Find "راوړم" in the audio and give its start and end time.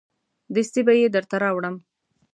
1.43-1.75